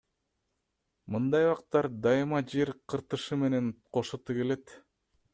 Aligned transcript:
Мындай 1.15 1.43
бактар 1.49 1.87
дайыма 2.05 2.39
жер 2.53 2.71
кыртышы 2.93 3.37
менен 3.41 3.67
кошо 3.99 4.19
тигилет. 4.31 4.73